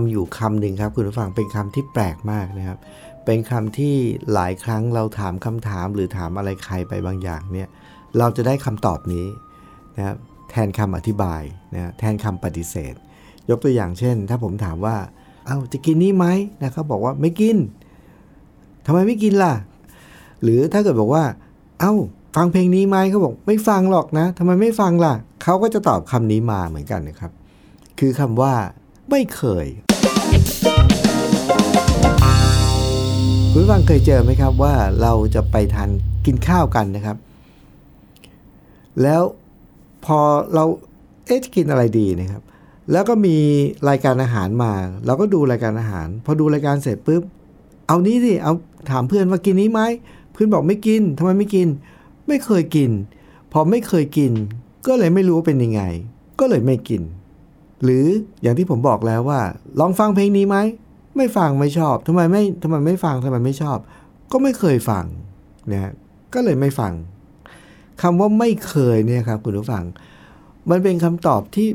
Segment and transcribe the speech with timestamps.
[0.00, 2.78] ำอยู่คำหนึ่งครับ คุณผู้ฟังเป็นคำที่แปลกมากนะครับ
[3.24, 3.94] เป็นคำที่
[4.32, 7.68] หลายครั้งเราถามคำถามหรือถามอะไรใครไปบางอย่างเนี่ย
[8.18, 9.26] เราจะได้คำตอบนี้
[9.96, 10.16] นะครับ
[10.50, 11.42] แทนคำอธิบาย
[11.74, 12.94] นะแทนคำปฏิเสธ
[13.50, 14.96] ยกตัวอย่างเช่น ถ้าผมถามว่า
[15.46, 16.26] เอา้าจะกินนี่ไหม
[16.62, 17.56] นะเขาบอกว่าไม่กิน
[18.86, 19.54] ทำไมไม่กินล่ะ
[20.42, 21.24] หรือถ้าเกิดบอกว่า
[21.80, 21.92] เอ้า
[22.36, 27.32] ฟังเพลงนี้ไหมเขาบอกไม่ฟังหรอกนะทำไมไม่ฟังล่ะเขาก็จะตอบคำนี้มาเหมือนกันนะครับ
[27.98, 28.54] คือคำว่า
[29.10, 29.66] ไม่เคย
[33.68, 35.90] ผู้ฟังเคยเจอไหมครับว่าเราจะไปทาน
[36.26, 37.16] กินข้าวกันนะครับ
[39.02, 39.22] แล้ว
[40.04, 40.18] พอ
[40.54, 40.64] เรา
[41.26, 42.42] เอ๊ะจะกินอะไรดีนะครับ
[42.92, 43.36] แล้วก็มี
[43.88, 44.72] รายการอาหารมา
[45.06, 47.22] เราก็ดูรายการอาหาร พอดูรายการเสร็จปุ๊บ
[47.86, 48.52] เอานี้สิเอา
[48.90, 49.80] ถามเพื่อนว่ากินนี้ไหม
[50.32, 51.68] เพื่อนบอกไม่กินทำไมไม่กิน
[52.28, 52.90] ไม่เคยกิน
[53.52, 54.32] พอไม่เคยกิน
[54.86, 55.82] ก็เลยไม่รู้ว่าเป็นยังไง
[56.40, 57.02] ก็เลยไม่กิน
[57.82, 58.04] หรือ
[58.42, 59.40] อย่างที่ผมบอกแล้วว่า
[59.80, 60.56] ลองฟังเพลงนี้ไหม
[61.18, 63.78] ไม่ฟังไม่ชอบทำไมไม่ทำไมไม่ฟังทำไมไม่ชอบ
[64.32, 65.04] ก็ไม่เคยฟัง
[65.72, 65.92] นะ
[66.34, 66.92] ก็เลยไม่ฟัง
[68.02, 69.84] คำว่าไม่เคยเนี่ยครับคุณผู้ฟัง
[70.70, 71.68] มันเป็นคำตอบที่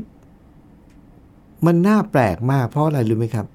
[1.66, 3.46] มันน่าแปลกมากเพราะอะไรรู้ไหมครับ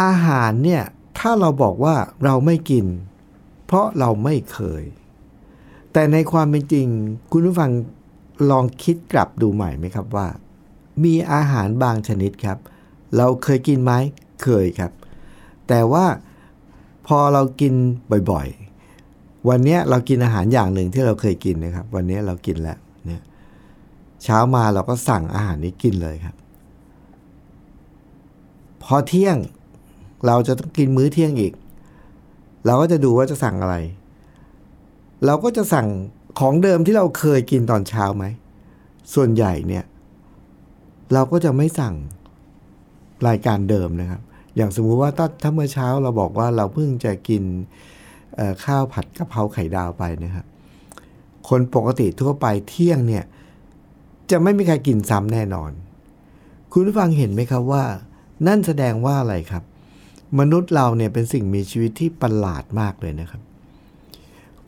[0.00, 0.82] อาหารเนี่ย
[1.18, 2.86] ถ้าเราบอกว่าเราไม่กิน
[3.66, 4.82] เพราะเราไม่เคย
[5.92, 6.86] แต่ในความเป็นจริง
[7.32, 7.70] คุณผู้ฟัง
[8.50, 10.28] ลองคิดกลับดูใหม่ไหมครับว่า
[11.04, 12.58] มีอาหารบางชนิดครับ
[13.16, 13.92] เราเคยกินไหม
[14.42, 14.92] เคยครับ
[15.68, 16.04] แต่ว่า
[17.06, 17.74] พอเรากิน
[18.30, 23.22] บ่อยๆ วันนี้เรากินอาหารอย่างหนึ่งที่เราเคยกินนะครับ วันนี้เรากินแล้วเนี่ย
[24.22, 26.36] เช้ามาเราก็สั่งอาหารนี้กินเลยครับ
[28.82, 29.36] พอเที่ยง
[30.26, 31.52] เราจะต้องกินมื้อเที่ยงอีก
[32.66, 33.76] เราก็จะดูว่าจะสั่งอะไร
[35.26, 35.86] เราก็จะสั่ง
[36.38, 38.24] ของเดิมที่เราเคยกินตอนเช้าไหม
[39.14, 39.84] ส่วนใหญ่เนี่ย
[41.12, 41.94] เราก็จะไม่สั่ง
[43.28, 44.20] รายการเดิมนะครับ
[44.56, 47.42] อย่างสมมุติว่าถ้าถ้าเมื่อเช้าเราบอกว่าเราเพิ่งจะกิน
[48.64, 50.46] ข้าวผัดกะเพราไข่ดาวไปนะครับ
[51.48, 53.24] คนปกติทั่วไปเที่ยงเนี่ย
[54.30, 55.70] จะไม่มีใครกินซ้ำแน่นอน
[56.72, 57.84] คุณผู้ฟังเห็นไหมครับว่า
[58.46, 59.64] นั่นแสดงว่าอะไรครับ
[60.38, 63.42] มนุษย์เราเนี่ยเป็นสิ่งมีชีวิตที่ประหลาดมากเลยนะครับ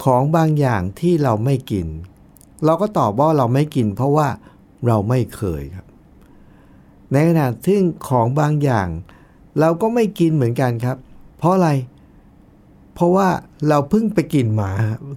[0.04, 1.86] ของบางอย่างที่เราไม่กิน
[2.64, 4.28] เราก็ตอบว่าเราไม่กิน เพราะว่า
[4.86, 5.85] เราไม่เคยครับ
[7.12, 7.78] ในขณะที่
[8.08, 8.88] ของบางอย่าง
[9.60, 10.96] เราก็ไม่กินเหมือนกันครับ
[11.38, 11.70] เพราะอะไร
[12.94, 13.28] เพราะว่า
[13.68, 14.70] เราเพิ่งไปกินมา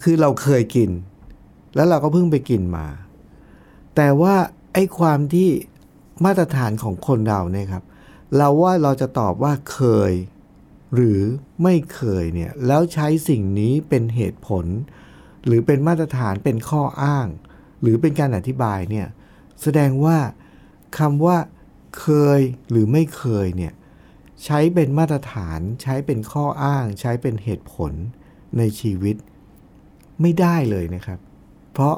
[0.03, 0.89] คือเราเคยกิน
[1.75, 2.87] แล้วเราก็เพิ่งไปกินมา
[3.95, 4.35] แต่ว่า
[4.73, 5.49] ไอ้ความที่
[6.25, 7.83] มาตรฐานของคนเราเนี่ยครับ
[8.37, 9.79] เราว่าเราจะตอบว่าเค
[10.09, 10.11] ย
[10.95, 11.21] หรือ
[11.63, 14.65] ไม่เคยเนี่ยแล้วใช้สิ่งนี้เป็นเหตุผล
[15.45, 17.27] หรือเป็นมาตรฐานเป็นข้ออ้าง
[17.81, 19.07] หรือเป็นการอธิบายเนี่ย
[19.61, 20.17] แสดงว่า
[20.97, 21.37] คำว่า
[21.97, 22.07] เค
[22.37, 22.39] ย
[22.69, 23.73] หรือไม่เคยเนี่ย
[24.45, 27.91] ใช้เป็นมาตรฐานใช้เป็นข้ออ้าง ใช้เป็นเหตุผล
[28.57, 29.15] ในชีวิต
[30.21, 31.19] ไม่ได้เลยนะครับ
[31.73, 31.95] เพราะ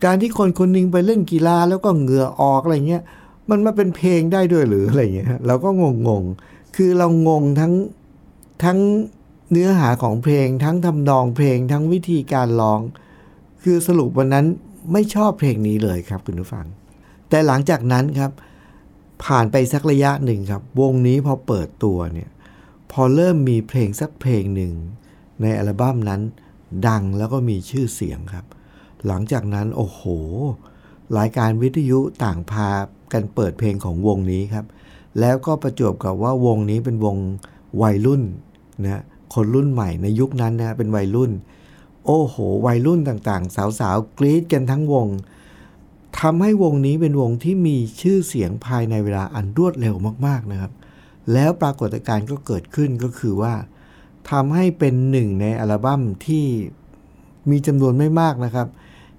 [0.04, 3.02] การที่คนคนหนึงไปเล่นกีฬาแล้วก็เหงื่อออกอะไรเงี้ย
[3.50, 5.68] มันมาเป็นเพลงได้ด้วยหรืออะไรเงี้ยเราก็
[6.08, 7.72] งงๆคือเรางงทั้ง
[8.64, 8.78] ทั้ง
[9.50, 12.80] เนื้อหาของเพลง ทั้งทำนองเพลงทั้งวิธีการร้อง
[13.62, 14.46] คือสรุปวันนั้น
[14.92, 16.66] ไม่ชอบเพลงนี้เลยครับคุณผู้ฟัง
[17.28, 18.30] แต่หลังจากนั้นครับ
[19.24, 22.30] ผ่านไปสักระยะหนึ่งครับ วงนี้พอเปิดตัวเนี่ย
[22.92, 24.74] พอเริ่มมีเพลงสักเพลงหนึ่ง
[25.42, 26.20] ในอัลบั้มนั้น
[26.88, 28.44] ดังแล้วก็มีชื่อเสียงครับ
[29.06, 30.02] หลังจากนั้นโอ้โห
[31.18, 32.68] รายการวิทยุต่างพา
[33.12, 34.66] กันเปิดเพลงของวงนี้ครับ
[35.20, 37.16] แล้วก็ประจวบกับว่าวงนี้เป็นวง
[37.82, 38.22] วัยรุ่น
[38.84, 39.02] นะ
[39.34, 41.32] คนรุ่นใหม่ในยุคนั้นนะเป็นวัยรุ่น
[42.06, 42.36] โอ้โห
[42.66, 45.08] วัยรุ่นต่างๆ สาวๆกรี๊ดกันทั้งวง
[46.20, 49.94] ทำให้วงนี้เป็นวงที่มีชื่อเสียงภายในเวลาอันรวดเร็ว
[50.26, 50.72] มากๆนะครับ
[51.32, 53.54] แล้วปรากฏการณ์ก็เกิดขึ้นก็คือว่า
[54.30, 56.46] ทำให้เป็นหนึ่งในอัลบั้มที่
[57.50, 58.68] มีจำนวนไม่มากนะครับ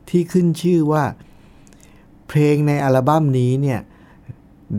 [0.09, 1.03] ที่ขึ้นชื่อว่า
[2.27, 3.79] เพลงในอัลบั้มนี้เนี่ย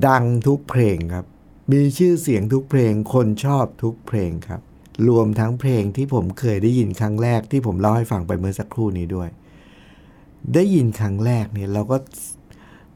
[0.06, 1.26] ดังทุกเพลงครับ
[1.72, 4.60] มีชื่อเสียงทุกเพลงคนชอบทุกเพลงครับ
[5.08, 9.28] รวมทั้งเพลงที่ผมเคยได้ยินครั้งแรกที่ผมเล่าให้ฟังไปเมื่อสักครู่นี้ด้วย
[10.54, 11.96] ได้ยินครั้งแรกเนี่ยเราก็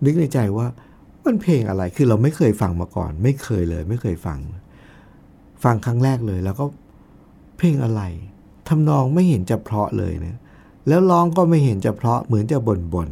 [0.04, 0.66] นึกในใจว่า
[1.24, 4.38] มันเพลงอะไร คือเราไม่เคยฟังมาก่อน ไม่เคยเลย ไม่เคยฟัง
[5.64, 6.64] ฟังครั้งแรกเลย แล้วก็
[7.58, 8.02] เพลงอะไร
[8.68, 10.36] ทำนองไม่เห็นจะเพราะเลยนะ
[10.88, 13.08] แล้วร้องก็ไม่เห็นจะเพราะเหมือนจะบ่นบน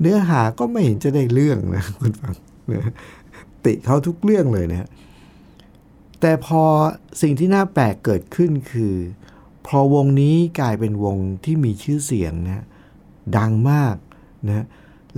[0.00, 2.34] เนื้อหาก็ไม่เห็นจะได้เรื่องนะคุณฟัง
[2.72, 2.92] นะ
[3.64, 4.88] ติเขาทุกเรื่องเลยนะ
[6.20, 6.62] แต่พอ
[7.22, 8.94] สิ่งที่น่าแปลกเกิดขึ้นคือ
[9.66, 12.64] พอวงนี้กลายเป็นวงที่มีชื่อเสียงนะ
[13.36, 13.96] ดังมาก
[14.46, 14.66] นะ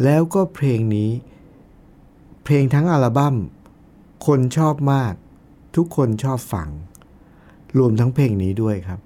[0.05, 1.11] แล้วก็เพลงนี้
[2.45, 3.35] เพลงทั้งอัลบั้ม
[4.27, 5.15] คนชอบมาก
[5.77, 6.69] ทุกคนชอบฟัง
[7.79, 9.01] รวมทั้งเพลงนี้ด้วยครับ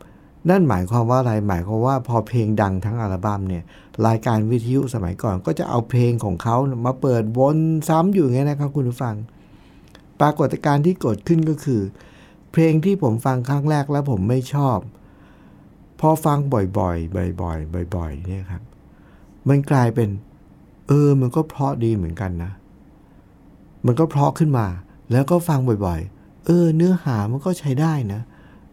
[0.51, 3.65] นั่นหมายความว่าอะไรหมายความว่าพอเพลงดังทั้งอัลบั้มเนี่ย
[4.07, 6.57] รายการวิทยุสมัยก่อนก็จะเอาเพลงของเขา
[6.87, 7.59] มาเปิดวน
[7.89, 9.17] ซ้ำอยู่อย่างนี้นะครับคุณผู้ฟัง
[10.21, 11.83] ปรากฏการณ์ที่เกิดขึ้นก็คือ
[12.53, 14.79] เพลงที่ผมฟังครั้งแรกแล้วผมไม่ชอบ
[16.01, 18.63] พอฟังบ่อยๆ บ่อยๆ บ่อยๆเนี่ยครับ
[19.49, 20.09] มันกลายเป็น
[20.89, 22.53] เออ มันก็เพราะดีเหมือนกันนะ
[23.87, 24.67] มันก็เพราะขึ้นมา
[25.13, 28.21] แล้วก็ฟังบ่อยๆ เออ เนื้อหามันก็ใช้ได้นะ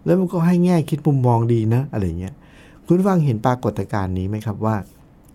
[0.05, 2.35] แล้วมันก็ให้แง่คิดมุมมองดีนะ อะไรเงี้ย
[2.85, 4.75] คุณฟังเห็นปรากฏการณ์นี้ไหมครับว่า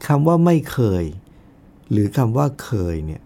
[0.07, 1.05] คำว่าไม่เคย
[1.91, 3.23] หรือคำว่าเคยเนี่ย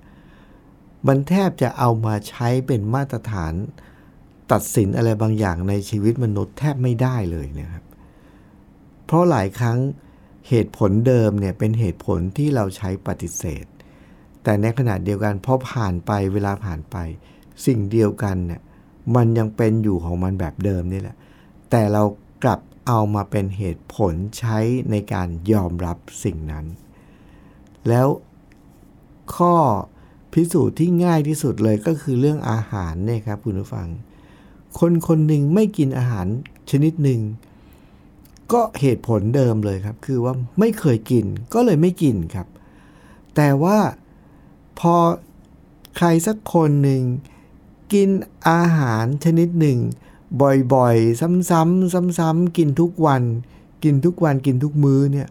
[1.06, 3.53] มันแทบจะเอามาใช้เป็นมาตรฐาน
[4.53, 7.85] ตัดสินอะไรบางอย่างในชีวิตมนุษย์แทบไม่ได้เลยนะครับ
[9.05, 9.79] เพราะหลายครั้ง
[10.48, 13.64] เหตุผลเดิมเนี่ยเป็นเหตุผลที่เราใช้ปฏิเสธ
[14.43, 16.96] แต่ในขณะเดียวกันพอผ่านไปเวลาผ่านไป
[17.66, 18.60] สิ่งเดียวกันเนี่ย
[19.16, 21.16] มันยังเป็นอยู่ของมันแบบเดิมนี่แหละ
[21.70, 22.02] แต่เรา
[22.44, 24.58] กลับเอามาเป็นเหตุผลใช้
[24.90, 26.66] ในการยอมรับสิ่งนั้น
[27.88, 28.08] แล้ว
[29.34, 29.54] ข้อ
[30.32, 33.88] พิสูจน์ที่ง่ายที่สุดเลยก็คือเรื่องอาหารเนี่ยครับคุณผู้ฟัง
[34.78, 36.26] คนคนหนึ่งไม่กินอาหาร
[36.70, 37.20] ชนิดหนึ่ง
[38.52, 42.46] ก็เหตุผลเดิมเลยครับ คือว่าไม่เคยกินก็เลยไม่กินครับ
[43.37, 43.78] แต่ว่า
[44.81, 44.94] พอ
[45.96, 47.03] ใครสักคนหนึ่ง
[47.93, 48.08] กิน
[48.50, 49.79] อาหารชนิดหนึ่ง
[50.74, 53.22] บ่อยๆ ซ้ำๆซ้ำๆกินทุกวัน
[53.84, 55.29] กินทุกวันกินทุกมื้อเนี่ย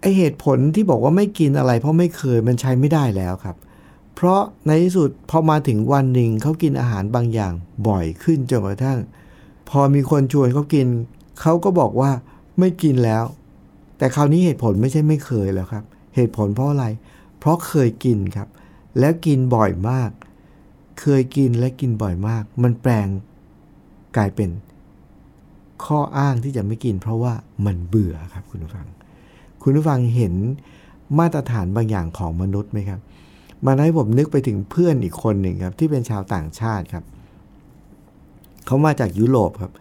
[0.00, 3.56] ไอเหตุผลที่บอกว่าไม่กินอะไร เพราะไม่เคยมันใช้ไม่ได้แล้วครับ
[4.14, 7.52] เพราะในที่สุดพอมาถึงวันหนึ่งเขากินอาหารบางอย่าง
[7.88, 8.98] บ่อยขึ้นจนกระทั่ง
[9.70, 10.86] พอมีคนชวนเขากิน
[11.40, 12.10] เขาก็บอกว่า
[12.58, 13.24] ไม่กินแล้ว
[13.98, 15.84] แต่คราวนี้เหตุผลไม่ใช่ไม่เคยแล้วครับ
[16.16, 16.86] เหตุผลเพราะอะไร
[17.38, 18.48] เพราะเคยกินครับ
[18.98, 20.10] แล้วกินบ่อยมาก
[21.00, 23.08] เคยกินและกินบ่อยมาก มันแปลง
[24.16, 24.50] กลายเป็น
[25.84, 27.32] ข้ออ้างที่จะไม่กิน เพราะว่า
[27.66, 28.86] มันเบื่อครับคุณผู้ฟัง
[29.62, 30.34] คุณผู้ฟังเห็น
[31.18, 33.00] มาตรฐานบางอย่างของมนุษย์ไหมครับ
[33.66, 37.04] มันให้ผมนึกไปถึงเพื่อนอีกคนหนึ่งครับ ที่เป็นชาวต่างชาติครับ
[38.66, 39.72] เขามาจากยุโรปครับ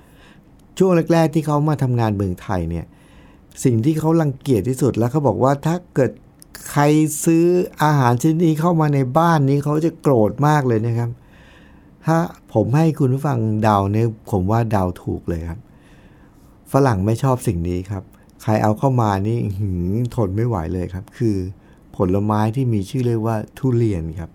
[0.78, 2.86] ช่วงแรก ๆ ที่เขามาทำงานเมืองไทยเนี่ย
[3.64, 6.12] สิ่งที่เขารังเกียจที่สุดแล้วเขาบอกว่าถ้าเกิด
[6.72, 6.84] ใคร
[7.26, 7.46] ซื้อ
[7.84, 11.10] อาหารชนิดนี้เข้ามาในบ้านนี้เขาจะโกรธมากเลยนะครับ
[12.06, 12.18] ถ้า
[12.54, 15.60] ผมให้คุณผู้ฟังเดาเนี่ยผมว่าเดาถูกเลยครับ
[16.72, 18.04] ฝรั่งไม่ชอบสิ่งนี้ครับ
[18.44, 19.72] ใครเอาเข้ามานี่หื
[20.16, 21.36] ทนไม่ไหวเลยครับ คือ
[21.96, 24.30] ผลไม้ที่มีชื่อเรียกว่าทุเรียนครับ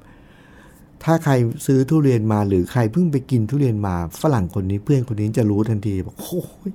[1.04, 1.32] ถ้าใคร
[1.66, 6.70] ซื้อทุเรียนมาหรือใครเพิ่งไปกินทุเรียนมาฝรั่งคนนี้เพื่อนคนนี้จะรู้ทันทีบอกโอ้ย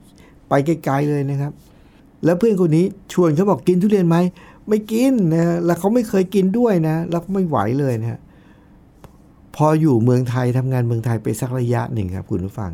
[0.49, 1.51] ไปไกลๆเลยนะครับ
[2.25, 4.17] แล้วเพื่อนคนนี้ชวนเขาบอกกินทุเรียนไหม
[4.69, 8.19] ไม่กินนะแล้วเขาไม่เคยกินด้วยนะ แล้วไม่ไหวเลยนะ
[9.55, 12.71] พออยู่เมืองไทยทำงานเมืองไทยไปสักระยะหนึ่งครับคุณผู้ฟัง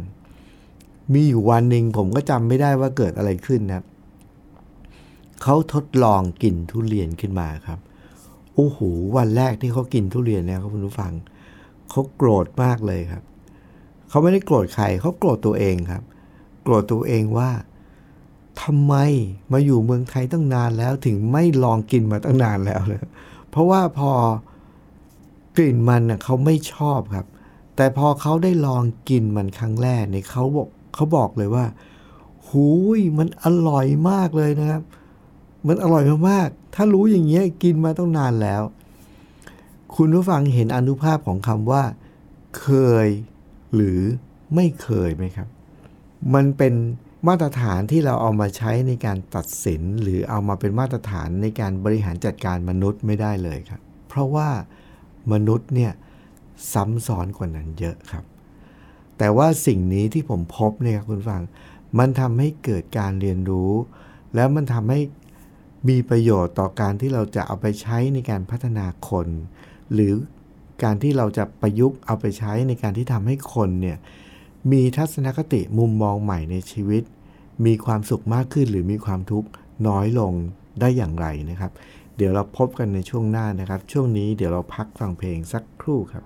[1.13, 3.83] มีอยู่วันหนึ่งผมก็จำไม่ได้ว่าเกิดอะไรขึ้นนะ
[5.43, 7.79] เขาทดลองกินทุเรียนขึ้นมาครับ
[8.55, 8.79] โอ้โห
[9.17, 11.11] วันแรกที่เขากินทุเรียนเนี่ยครับคุณผู้ฟัง
[11.91, 13.23] เขาโกรธมากเลยครับ
[14.09, 16.03] เขาไม่ได้โกรธใครเขาโกรธตัวเองครับ
[16.63, 17.51] โกรธตัวเองว่า
[18.61, 18.95] ทำไม
[19.51, 22.99] มาอยู่เมืองไทยตั้งนานแล้วถึงไม่ลองกินมาตั้งนานแล้วเลย
[23.49, 24.11] เพราะว่าพอ
[25.57, 27.25] กลิ่นมันเขาไม่ชอบครับ
[27.75, 31.65] แต่พอเขาได้ลองกินมันครั้งแรกเนี่ยเขาบอกเขาบอกเลยว่า
[32.47, 32.67] หู
[32.99, 34.81] ยมันอร่อยมากเลยนะครับ
[35.67, 38.61] มันอร่อยมากๆถ้ารู้อย่างเงี้ยกินมาต้องนานแล้ว
[39.95, 41.83] คุณผู้ฟังเห็นอนุภาพของคำว่า
[42.59, 42.67] เค
[43.05, 43.07] ย
[43.75, 43.99] หรือ
[44.55, 45.47] ไม่เคยไหมครับ
[46.33, 46.73] มันเป็น
[47.27, 54.49] มาตรฐานที่เราเอามาใช้ในการตัดสิน หรือเอามาเป็นมาตรฐานในการบริหารจัดการมนุษย์ไม่ได้เลยครับ เพราะว่า
[55.33, 55.91] มนุษย์เนี่ย
[56.73, 58.23] ซ้ำซ้อนกว่านั้นเยอะครับ
[59.17, 61.41] แต่ว่าสิ่งนี้ที่ผมพบเนี่ยคุณฟัง
[61.99, 63.71] มันทำให้เกิดการเรียนรู้
[64.35, 64.99] แล้วมันทำให้
[65.89, 69.27] มีประโยชน์ต่อการที่เราจะเอาไปใช้ในการพัฒนาคน
[69.93, 70.13] หรือ
[70.83, 73.97] การที่เราจะประยุกต์เอาไปใช้ในการที่ทำให้คนเนี่ย
[74.71, 77.03] มีทัศนคติมุมมองใหม่ในชีวิต
[77.65, 79.49] มีความสุขมากขึ้นหรือมีความทุกข์
[79.87, 80.33] น้อยลง
[80.79, 81.71] ได้อย่างไรนะครับ
[82.17, 86.23] เดี๋ยวเราพบกันในช่วงหน้านะครับ ช่วงนี้เดี๋ยวเราพักฟังเพลงสักครู่ครับ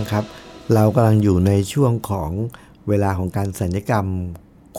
[0.00, 0.24] ังครับ
[0.74, 2.30] เรากำลังอยู่ในช่วงของ
[2.88, 4.06] เวลาของการสัญญกรรม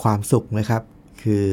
[0.02, 0.82] ความสุขนะครับ
[1.22, 1.46] คือ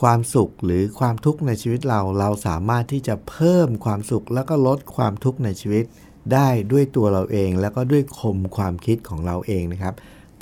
[0.00, 5.84] ความสุขหรือความทุกข์ในชีวิตเรา เราสามารถที่จะเพิ่มความสุข แล้วก็ลดความทุกข์ในชีวิต
[6.32, 9.94] ได้ด้วยตัวเราเอง แล้วก็ด้วยคมความคิดของเราเองนะครับ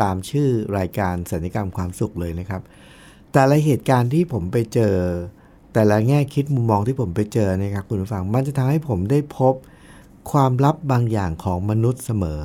[0.03, 0.49] ตามชื่อ
[0.79, 2.63] รายการสัญญกรรมความสุขเลยนะครับ
[3.33, 4.95] แต่ละเหตุการณ์ที่ผมไปเจอ
[5.75, 9.55] แต่ละแง่คิดมุมมองที่ผมไปเจอนะครับคุณผู้ฟังมันจะทำให้ผมได้พบ
[10.31, 12.43] ความลับบางอย่างของมนุษย์เสมอ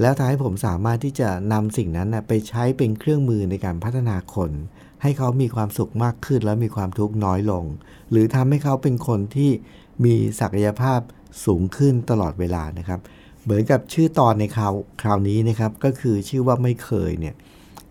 [0.00, 4.50] แล้วทำให้ผมสามารถที่จะนำสิ่งนั้นไปใช้เป็นเครื่องมือในการพัฒนาคน
[5.02, 7.64] ให้เขามีความสุขมากขึ้น แล้วมีความทุกข์น้อยลง
[8.10, 9.50] หรือทำให้เขาเป็นคนที่
[10.04, 11.00] มีศักยภาพ
[11.44, 13.00] สูงขึ้นตลอดเวลานะครับ
[13.42, 17.34] เหมือนกับชื่อตอนในคราวคราวนี้นะครับ ก็คือชื่อว่าไม่เคยเนี่ย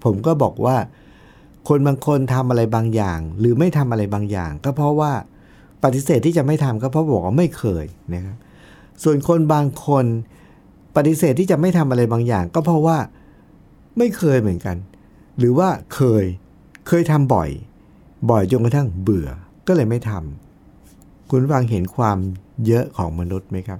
[0.04, 0.76] ผมก็บอกว่า
[1.70, 5.12] คนบางคนทำอะไรบางอย่าง หรือไม่ทำอะไรบางอย่าง ก็เพราะว่า
[5.84, 8.38] ปฏิเสธที่จะไม่ทำก็เพราะบอกว่าไม่เคยนะครับ
[9.04, 10.06] ส่วนคนบางคน
[10.96, 12.98] ปฏิเสธที่จะไม่ทำอะไรบางอย่าง ก็เพราะว่า
[13.98, 14.78] ไม่เคยเหมือนกัน
[15.38, 16.26] หรือว่าเคย
[16.88, 17.50] เคยทำบ่อย
[18.30, 19.30] บ่อยจนกระทั่งเบื่อ
[19.68, 22.18] ก็เลยไม่ทำคุณฟังเห็นความ
[22.66, 23.80] เยอะของมนุษย์ไหมครับ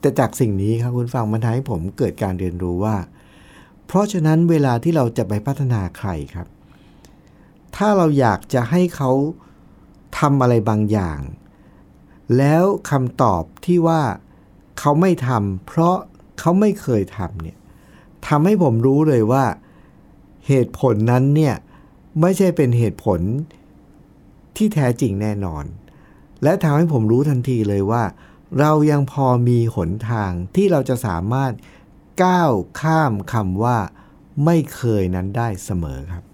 [0.00, 2.96] แต่จากสิ่งนี้ครับคุณฟังมันทำให้ผมเกิดการเรียนรู้ว่า
[3.86, 6.48] เพราะฉะนั้นเวลาที่เราจะไปพัฒนาใครครับ
[7.76, 9.10] ถ้าเราอยากจะให้เขา
[10.18, 11.20] ทำอะไรบางอย่าง
[12.36, 14.02] แล้วคำตอบที่ว่า
[14.80, 15.96] เขาไม่ทำเพราะ
[16.38, 17.58] เขาไม่เคยทำเนี่ย
[18.26, 19.44] ทำให้ผมรู้เลยว่า
[20.46, 21.54] เหตุผลนั้นเนี่ย
[22.20, 23.20] ไม่ใช่เป็นเหตุผล
[24.56, 25.64] ที่แท้จริงแน่นอน
[26.42, 28.02] และทำให้ผมรู้ทันทีเลยว่า
[28.58, 31.52] เรายังพอมีหนทางที่เราจะสามารถ
[32.24, 33.78] ก้าวข้ามคำว่า
[34.44, 36.24] ไม่เคยนั้นได้เสมอครับ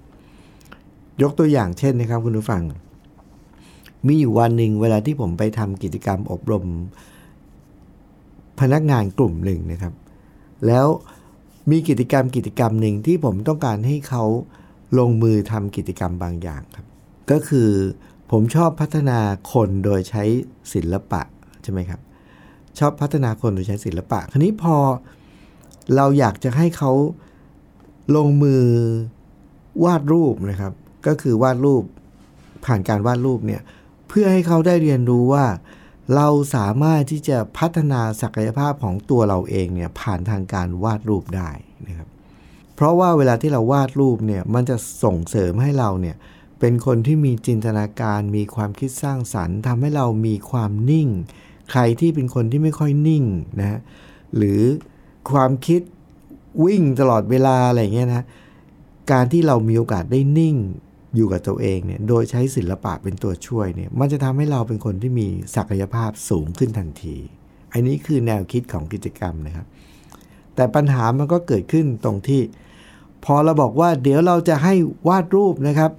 [1.23, 2.62] ยกตัวอย่างเช่นนะครับคุณผู้ฟัง
[4.07, 6.65] มีอยู่วันหนึ่งเวลาที่ผมไปทำกิจกรรมอบรม
[8.60, 9.94] พนักงานกลุ่มหนึ่งนะครับ
[10.66, 10.86] แล้ว
[11.70, 14.25] มีกิจกรรมกิจกรรมหนึ่งที่ผมต้องการให้เขา
[14.98, 16.86] ลงมือทำกิจกรรมบางอย่างครับ
[17.30, 17.70] ก็คือ
[18.30, 19.18] ผมชอบพัฒนา
[19.52, 20.25] คนโดยใช้
[20.75, 21.22] ศิลปะ
[21.62, 22.00] ใช่ไหมครับ
[22.78, 24.76] ชอบพัฒนาคนโดยใช้ศิลปะ คราวนี้พอ
[25.96, 26.92] เราอยากจะให้เขา
[28.16, 28.64] ลงมือ
[29.84, 30.72] วาดรูปนะครับ
[31.06, 31.84] ก็คือวาดรูป
[32.64, 33.62] ผ่านการวาดรูปเนี่ย
[34.08, 35.44] เพื่อให้เขาได้เรียนรู้ว่า
[36.14, 41.50] เราสามารถที่จะพัฒนาศักยภาพของตัวเราเองเนี่ยผ่านทางการวาดรูปได้
[41.86, 42.08] นะครับ
[42.75, 46.16] เพราะว่าเวลาที่เราวาดรูปเนี่ยมันจะส่งเสริมให้เราเนี่ย
[46.60, 51.08] เป็นคนที่มีจินตนาการ มีความคิดสร้างสรรค์ทำให้เรามีความนิ่ง
[51.71, 53.25] ใครที่เป็นคนที่ไม่ค่อยนิ่ง
[53.60, 53.80] นะ
[54.36, 54.60] หรือ
[55.30, 55.80] ความคิด
[56.64, 58.25] วิ่งตลอดเวลาอะไรเงี้ยนะ
[59.12, 60.56] การที่เรามีโอกาสได้นิ่ง
[61.17, 65.26] อยู่กับตัวเองเนี่ยโดยใช้ศิลปะเป็นตัวช่วยเนี่ยมันจะทำให้เราเป็นคนที่มี
[65.57, 67.17] ศักยภาพสูงขึ้นทันที
[67.73, 69.67] อันนี้คือแนวคิดของกิจกรรมนะครับ
[70.55, 72.43] แต่ปัญหามันก็เกิดขึ้นตรงที่
[73.25, 74.75] พอเราบอกว่าเดี๋ยวเราจะให้
[75.09, 75.93] วาดรูปนะครับ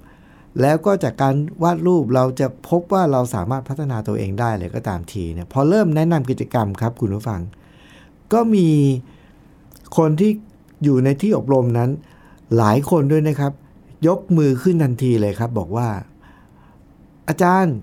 [0.60, 7.40] แล้วก็จากการวาดรูปเราจะพบว่าเราสามารถพัฒนาตัวเองได้เลยก็ตามทีเนี่ยพอเริ่มแนะนำกิจกรรมครับคุณผู้ฟัง
[8.32, 8.68] ก็มี
[9.98, 10.30] คนที่
[10.84, 11.90] อยู่ในที่อบรมนั้น
[12.56, 13.52] หลายคนด้วยนะครับ
[14.06, 15.88] ยกมือขึ้นทันทีเลยครับ บอกว่า
[17.28, 17.76] อาจารย์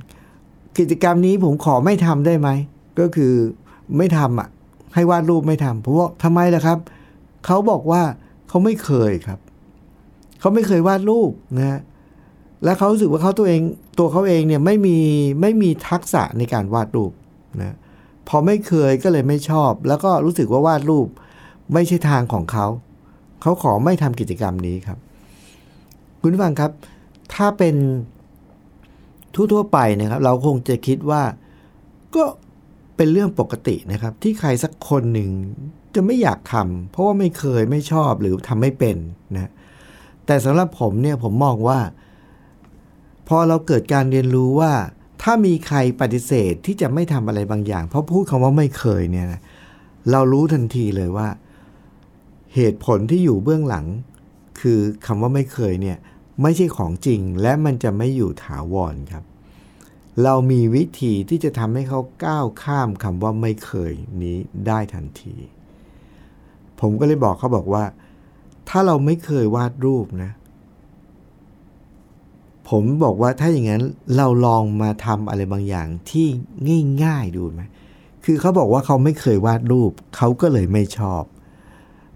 [0.78, 2.50] กิจกรรมนี้ผมขอไม่ทำได้ไหม
[3.00, 3.34] ก็คือ
[3.98, 4.50] ไม่ทำอะ
[4.94, 6.78] ให้วาดรูปไม่ทำเพราะว่าทำไมล่ะครับ
[7.46, 8.02] เขาบอกว่า
[8.50, 9.40] เขาไม่เคยครับ
[10.40, 11.80] เขาไม่เคยวาดรูปนะฮะ
[12.64, 13.62] และเขารู้สึกว่าเขาตัวเอง
[14.00, 14.98] ตัวเขาเองเนี่ยไม่มี
[15.42, 17.12] ไม่มีทักษะในการวาดรูป
[17.62, 17.76] นะ
[18.28, 21.08] พอไม่เคยก็เลยไม่ชอบ แล้วก็รู้สึกว่าวาดรูป
[21.74, 22.68] ไม่ใช่ทางของเขา
[23.42, 24.98] เขาขอไม่ทำกิจกรรมนี้ครับ
[26.28, 26.72] คุณฟังครับ
[27.34, 27.76] ถ้าเป็น
[29.36, 31.24] ทั่วๆไปนะครับ เราคงจะคิดว่า
[32.16, 32.24] ก็
[32.96, 35.30] เป็นเรื่องปกตินะครับ ที่ใครสักคนหนึ่ง
[35.96, 38.98] จะไม่อยากทำเพราะว่าไม่เคยไม่ชอบหรือทำไม่เป็น
[39.36, 39.52] นะ
[40.26, 41.80] แต่สำหรับผมเนี่ยผมมองว่า
[43.28, 44.74] พอเราเกิดการเรียนรู้ว่า
[45.22, 49.42] ถ้ามีใครปฏิเสธที่จะไม่ทำอะไรบางอย่าง เพราะพูดคำว่าไม่เคยเนี่ยนะ
[50.12, 51.28] เรารู้ทันทีเลยว่า
[52.56, 53.86] เหตุผลที่อยู่เบื้องหลัง
[54.60, 55.98] คือคำว่าไม่เคยเนี่ย
[56.42, 59.24] ไม่ใช่ของจริงและมันจะไม่อยู่ถาวรครับ
[60.24, 65.36] เรามีวิธีที่จะทำให้เขาก้าวข้ามคำว่าไม่เคยนี้ได้ทันที
[66.80, 67.84] ผมก็เลยบอกเขาบอกว่า
[68.70, 70.32] ถ้าเราไม่เคยวาดรูปนะ
[72.70, 73.84] ผมบอกว่าถ้าอย่างนั้น
[74.18, 76.28] เราลองมาทำอะไรบางอย่างที่
[77.04, 77.62] ง่ายๆดูไหม
[78.26, 81.24] คือเขาบอกว่าเขาไม่เคยวาดรูป เขาก็เลยไม่ชอบ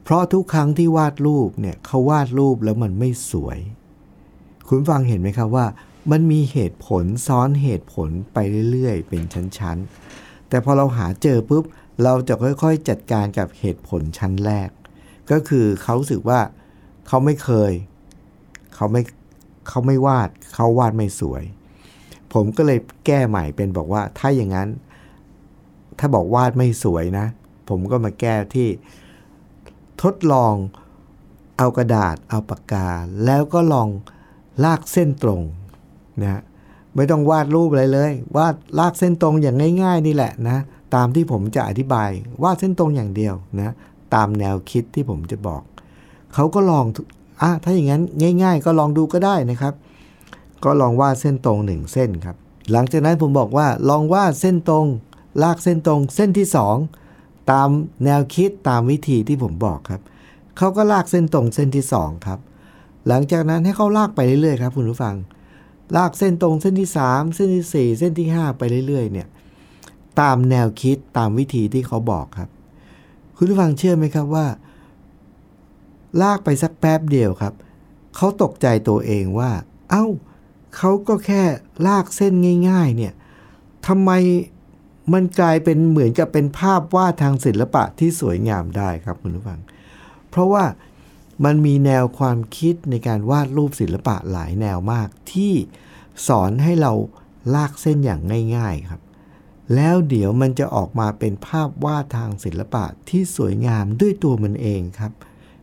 [0.03, 3.59] เพราะทุกครั้งที่วาดรูปเนี่ยเขาวาดรูปแล้วมันไม่สวย
[4.69, 5.65] คุณฟังเห็นไหมครับว่า
[6.11, 8.37] มันมีเหตุผลซ้อนเหตุผลไป
[8.71, 11.63] เรื่อยๆ เป็นชั้นๆ แต่พอเราหาเจอปุ๊บ
[12.03, 14.69] เราจะค่อยๆ จัดการกับเหตุผลชั้นแรก
[15.31, 16.39] ก็คือเขาสึกว่า
[17.07, 17.71] เขาไม่เคย
[18.75, 19.01] เขาไม่
[19.67, 21.43] เขาไม่วาด เขาวาดไม่สวย
[22.33, 24.69] ผมก็เลยแก้ใหม่เป็นบอกว่าถ้าอย่างนั้น
[25.99, 27.25] ถ้าบอกวาดไม่สวยนะ
[27.69, 28.69] ผมก็มาแก้ที่
[30.03, 30.53] ทดลอง
[31.57, 32.87] เอากระดาษเอาปากกา
[33.25, 33.89] แล้วก็ลอง
[34.63, 35.41] ลากเส้นตรง
[36.21, 36.41] นะ
[36.95, 40.57] ไม่ต้องวาดรูปอะไรเลย วาดลากเส้นตรงอย่างง่าย ๆ นี่แหละนะ
[40.95, 42.09] ตามที่ผมจะอธิบาย
[42.43, 43.73] วาดเส้นตรงอย่างเดียวนะ
[44.15, 45.61] ตามแนวคิดที่ผมจะบอก
[46.33, 46.85] เขาก็ลอง
[47.41, 48.01] อะถ้าอย่างนั้น
[48.43, 49.73] ง่าย ๆ ก็ลองดูก็ได้นะครับ
[50.63, 52.35] ก็ลองวาดเส้นตรงหนึ่งเส้นครับ
[52.71, 54.85] หลังจากนั้นผมบอกว่าลองวาดเส้นตรง
[55.43, 56.47] ลากเส้นตรง เส้นที่
[56.97, 57.69] 2 ตาม
[58.05, 60.01] แนวคิดตามวิธีที่ผมบอกครับ
[60.57, 62.39] เขาก็ลากเส้นตรงเส้นที่ 2 ครับ
[63.09, 65.15] หลังจากนั้นให้เขาลากไปเรื่อยๆครับคุณผู้ฟัง
[65.95, 69.27] ลากเส้นตรงเส้นที่ 3 เส้นที่ 4 เส้นที่ 5 ไปเรื่อยๆ เนี่ย
[70.19, 72.49] ตามแนวคิดตามวิธีที่เขาบอกครับ
[73.35, 74.47] คุณผู้ฟังเชื่อไหมครับว่า
[76.21, 77.53] ลากไปสักแป๊บเดียวครับ
[78.15, 79.51] เขาตกใจตัวเองว่า
[79.89, 80.05] เอ้า
[80.77, 81.43] เขาก็แค่
[81.87, 82.33] ลากเส้น
[82.69, 83.13] ง่าย ๆ เนี่ย
[83.87, 84.11] ทำไม
[85.13, 89.59] มันกลายเป็นเหมือนกับเป็นภาพวาดทางศิลปะที่สวยงามได้ครับคุณผู้ฟัง
[90.29, 90.63] เพราะว่า
[91.45, 95.53] มันมีแนวความคิดในการวาดรูปศิลปะหลายแนวมาก ที่
[96.27, 96.93] สอนให้เรา
[97.53, 98.21] ลากเส้นอย่าง
[98.55, 99.01] ง่าย ๆครับ
[99.75, 105.11] แล้วเดี๋ยวมันจะออกมาเป็นภาพวาดทางศิลปะที่สวยงามด้วยตัวมันเองครับ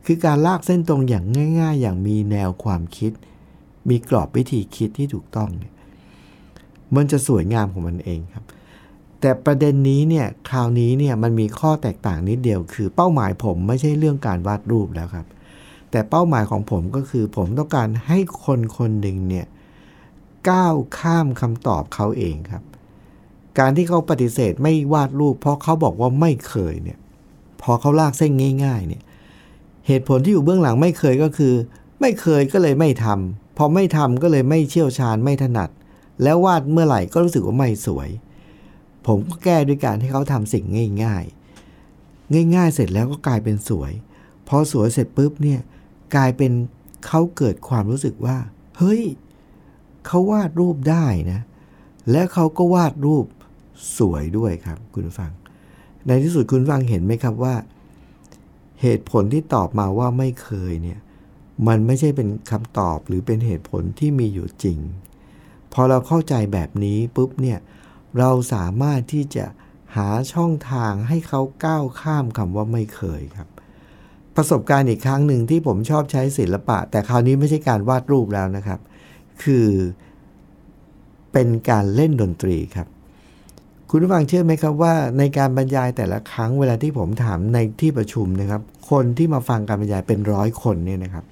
[0.06, 1.24] คือการลากเส้นตรงอย่าง
[1.60, 3.12] ง่าย ๆ อย่างมีแนวความคิด
[3.88, 5.74] มีกรอบวิธีคิดที่ถูกต้องเนี่ย
[6.96, 8.44] มันจะสวยงามของมันเองครับ
[9.20, 15.26] แต่ประเด็นนี้เนี่ยคราวนี้เนี่ยมันมีข้อแตกต่างนิดเดียว คือเป้าหมายผมไม่ใช่เรื่องการวาดรูปแล้วครับ
[15.96, 19.46] แต่เป้าหมายของผมก็คือผมต้องการให้คนคนหนึ่งเนี่ย
[20.50, 22.62] ก้าวข้ามคำตอบเขาเองครับ
[23.58, 26.98] การที่เขาปฏิเสธไม่วาดรูป เพราะเขาบอกว่าไม่เคยเนี่ย
[27.62, 28.32] พอเขาลากเส้น
[28.64, 29.02] ง่าย ๆ เนี่ย
[29.86, 31.54] เหตุผลที่อยู่เบื้องหลังไม่เคยก็คือ
[32.00, 35.70] ไม่เคยก็เลยไม่ทำพอไม่ทำก็เลยไม่เชี่ยวชาญไม่ถนัด
[36.22, 38.08] แล้ววาดเมื่อไหร่ก็รู้สึกว่าไม่สวย
[39.06, 40.64] ผมก็แก้ด้วยการให้เขาทำสิ่ง
[41.04, 41.24] ง่าย
[42.42, 43.92] ๆ ง่าย ๆ เสร็จแล้วก็กลายเป็นสวย
[44.48, 45.60] พอสวยเสร็จปุ๊บเนี่ย
[46.14, 46.52] กลายเป็น
[47.06, 48.36] เขาเกิดความรู้สึกว่า
[48.78, 49.02] เฮ้ย
[50.06, 51.40] เขาวาดรูปได้นะ
[52.10, 53.26] และเขาก็วาดรูป
[53.98, 55.32] สวยด้วยครับคุณฟัง
[56.06, 57.54] ในที่สุดคุณฟังเห็นไหมครับว่า
[58.82, 61.00] เหตุผลที่ตอบมาว่าไม่เคยเนี่ย
[61.66, 64.78] มันไม่ใช่เป็นคำตอบหรือเป็นเหตุผลที่มีอยู่จริง
[65.72, 67.58] พอเราเข้าใจแบบนี้ปุ๊บเนี่ย
[68.18, 69.44] เราสามารถที่จะ
[69.96, 73.48] หาช่องทางให้เขาก้าวข้ามคำว่าไม่เคยครับ
[74.36, 78.80] ประสบการณ์อีกครั้งหนึ่งที่ผมชอบใช้ศิลปะ แต่คราวนี้ไม่ใช่การวาดรูปแล้วนะครับ
[79.42, 79.68] คือ
[81.32, 82.86] เป็นการเล่นดนตรีครับ
[83.90, 91.24] คุณผู้ฟังเชื่อไหมครับว่า ในการบรรยายแต่ละครั้งเวลาที่ผมถามในที่ประชุมนะครับ คนที่มาฟังการบรรยายเป็นร้อยคนเนี่ยนะครับ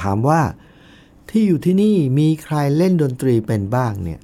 [0.00, 0.40] ถามว่า
[1.30, 4.20] ที่อยู่ที่นี่มีใครเล่นดนตรีเป็นบ้างเนี่ย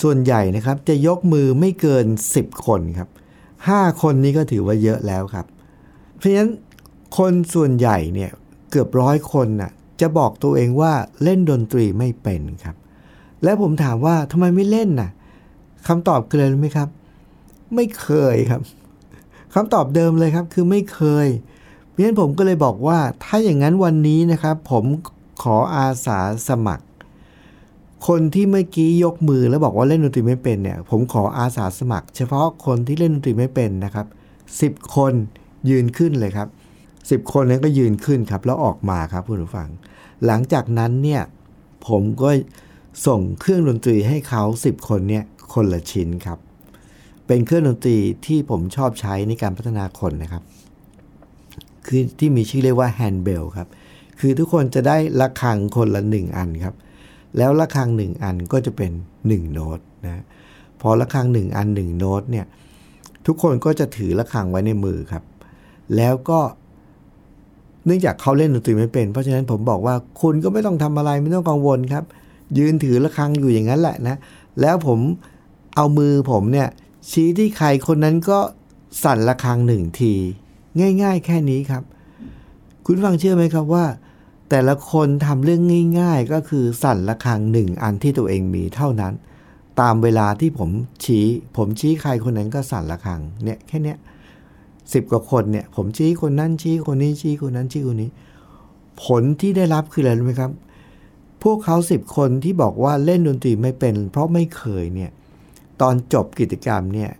[0.00, 3.08] ส่วนใหญ่นะครับจะยกมือไม่เกิน 10 คนครับ
[3.54, 5.46] 5 คนนี้ก็ถือว่าเยอะแล้วครับ
[6.16, 6.50] เพราะฉะนั้น
[7.16, 8.30] คนส่วนใหญ่เนี่ย
[8.70, 9.70] เกือบร้อยคนน่ะ
[10.00, 12.76] จะบอกตัวเองว่าเล่นดนตรีไม่เป็นครับ
[13.44, 15.10] แล้วผมถามว่าทำไมไม่เล่นน่ะ
[15.88, 16.88] คำตอบคืออะไรรู้ไหมครับ
[17.74, 18.60] ไม่เคยครับ
[19.54, 21.28] คำตอบเดิมเลยครับคือไม่เคย
[21.88, 24.84] เพราะฉะนั้นผมก็เลยบอกว่าถ้าอย่างนั้นวันนี้นะครับ ผม
[25.42, 26.86] ขออาสาสมัคร
[28.06, 34.06] คนที่เมื่อกี้ยกมือแล้วบอกว่าเล่นดนตรีไม่เป็นเนี่ย ผมขออาสาสมัคร เฉพาะคนที่เล่นดนตรีไม่เป็นนะครับ
[34.50, 35.12] 10 คน
[35.68, 36.48] ยืนขึ้นเลยครับ
[37.10, 39.68] 10 คนนั้นก็ยืนขึ้นครับ แล้วออกมาครับคุณผู้ฟัง
[40.26, 41.22] หลังจากนั้นเนี่ย
[41.88, 42.30] ผมก็
[43.06, 46.38] ส่งเครื่องดนตรีให้เขา 10 คนเนี่ยคนละชิ้นครับ
[47.26, 50.42] เป็นเครื่องดนตรีที่ผมชอบใช้ในการพัฒนาคนนะครับ
[51.86, 53.68] คือที่มีชื่อเรียกว่าแฮนด์เบลครับ
[54.20, 56.74] คือทุกคนจะได้ระฆังคนละหนึ่งอันครับ
[57.36, 60.22] แล้วระฆังหนึ่งอันก็จะเป็น 1 โน้ตนะ
[60.80, 62.46] พอระฆังหนึ่งอันหนึ่งโน้ตเนี่ย
[63.26, 65.24] ทุกคนก็จะถือระฆังไว้ในมือครับ
[65.96, 66.40] แล้วก็
[67.84, 72.04] เนื่องจากเขาเล่นดนตรีไม่เป็น เพราะฉะนั้นผมบอกว่าคุณก็ไม่ต้องทำอะไรไม่ต้องกังวลครับ
[72.58, 74.16] ยืนถือระฆังอยู่อย่างนั้นแหละนะ
[74.60, 74.98] แล้วผม
[75.76, 76.68] เอามือผมเนี่ย
[77.10, 78.38] ชี้ที่ใครคนนั้นก็
[79.04, 80.12] สั่นระฆังหนึ่งที
[81.02, 81.82] ง่าย ๆ แค่นี้ครับ
[82.86, 83.84] คุณฟังเชื่อไหมครับว่า
[84.50, 85.62] แต่ละคนทำเรื่อง
[86.00, 89.12] ง่าย ๆ ก็คือสั่นระฆังหนึ่งอันที่ตัวเองมีเท่านั้น
[89.80, 90.70] ตามเวลาที่ผม
[91.04, 93.98] ชี้ ผมชี้ใครคนนั้นก็สั่นระฆังเนี่ยแค่เนี้ย
[94.92, 98.10] สิบกว่าคนเนี่ย ผมชี้คนนั้นชี้คนนี้ชี้คนนั้นชี้คนนี้
[99.04, 100.52] ผลที่ได้รับคืออะไรรู้ไหมครับ
[101.42, 105.10] พวกเขาสิบคนที่บอกว่าเล่นดนตรีไม่เป็น เพราะไม่เคยเนี่ย
[105.80, 107.10] ตอนจบกิจกรรมเนี่ย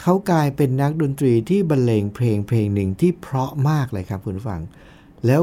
[0.00, 4.60] เขากลายเป็นนักดนตรีที่บรรเลงเพลงเพลงหนึ่งที่เพราะมากเลยครับคุณผู้ฟัง
[5.26, 5.40] แล้ว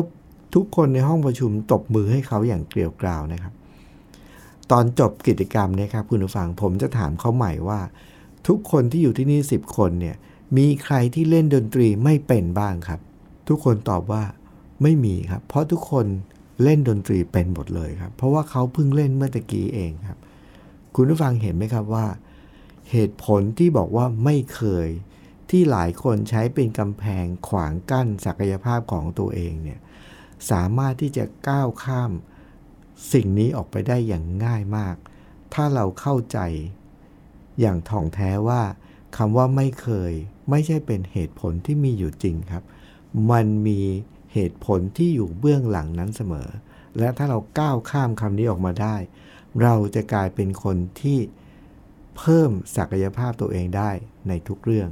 [0.55, 3.53] ทุกคนในห้องประชุมตบมือให้เขาอย่างเกลียวกราวนะครับ
[4.71, 7.79] ตอนจบกิจกรรมเนี่ยครับคุณผู้ฟังผมจะถามเขาใหม่ว่า
[8.47, 10.15] ทุกคนที่อยู่ที่นี่สิบคนเนี่ย
[10.57, 12.99] มีใครที่เล่นดนตรีไม่เป็นบ้างครับ
[13.47, 14.23] ทุกคนตอบว่า
[14.81, 16.05] ไม่มีครับ เพราะทุกคน
[16.63, 20.19] เล่นดนตรีเป็นหมดเลยครับ เพราะว่าเขาเพิ่งเล่นเมื่อตะกี้เองครับ
[20.95, 22.07] คุณผู้ฟังเห็นไหมครับว่า
[22.91, 24.87] เหตุผลที่บอกว่าไม่เคย
[25.49, 29.79] ที่หลายคนใช้เป็นกำแพงขวางกั้นศักยภาพของตัวเองเนี่ย
[30.51, 32.11] สามารถที่จะก้าวข้าม
[33.13, 34.95] สิ่งนี้ออกไปได้อย่างง่ายมาก
[35.53, 36.39] ถ้าเราเข้าใจ
[37.59, 38.61] อย่างถ่องแท้ว่า
[39.17, 40.13] คำว่าไม่เคย
[40.49, 42.63] ไม่ใช่เป็นเหตุผลที่มีอยู่จริงครับ
[43.31, 43.79] มันมี
[44.33, 46.47] เหตุผลที่อยู่เบื้องหลังนั้นเสมอ
[46.99, 48.95] และถ้าเราก้าวข้ามคำนี้ออกมาได้
[49.61, 51.19] เราจะกลายเป็นคนที่
[52.17, 53.91] เพิ่มศักยภาพตัวเองได้
[54.27, 54.89] ในทุกเรื่อง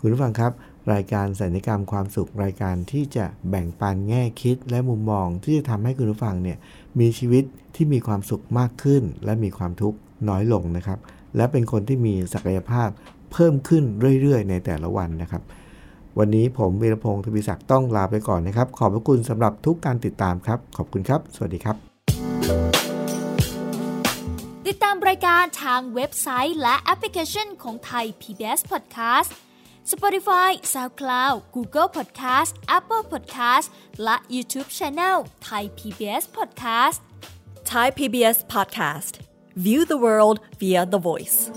[0.00, 0.52] คุณผู้ฟังครับ
[0.92, 6.58] รายการสัญญกรรมความสุขรายการที่จะแบ่งปันแง่คิดและมุมมองที่จะทำให้คุณผู้ฟังเนี่ย
[7.00, 9.98] มีชีวิตที่มีความสุขมากขึ้น และมีความทุกข์
[10.28, 10.98] น้อยลงนะครับ
[11.36, 12.88] และเป็นคนที่มีศักยภาพ
[13.32, 13.84] เพิ่มขึ้น
[14.22, 15.42] เรื่อยๆ ในแต่ละวันนะครับ
[16.18, 21.76] วันนี้ผมวีรพงศ์ทวีศักดิ์ต้องลาไปก่อนนะครับ ขอบพระคุณสำหรับทุกการติดตามครับ ขอบคุณครับ สวัสดีครับ
[24.66, 29.30] ติดตามรายการทางเว็บไซต์ และแอปพลิเคชันของไทย PBS Podcast
[29.92, 33.66] Spotify SoundCloud Google Podcast Apple Podcast
[34.04, 35.16] และ YouTube Channel
[35.48, 36.98] Thai PBS Podcast
[37.68, 39.18] Thai PBS Podcast.
[39.54, 41.50] View the world via the voice.